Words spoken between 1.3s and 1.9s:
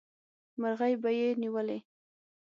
نیولې.